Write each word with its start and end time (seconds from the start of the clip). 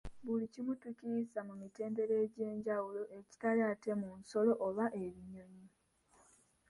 Buli 0.25 0.45
kimu 0.53 0.73
tukiyisa 0.81 1.39
mu 1.47 1.55
mitendera 1.61 2.13
egy'enjawulo, 2.25 3.01
ekitali 3.17 3.61
ate 3.71 3.91
mu 4.01 4.09
nsolo 4.19 4.51
oba 4.67 4.85
ebinnyonyi. 5.03 5.65